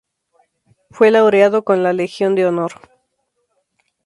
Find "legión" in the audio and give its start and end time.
1.93-2.33